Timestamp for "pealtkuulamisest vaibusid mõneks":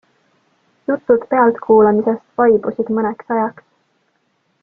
1.33-3.35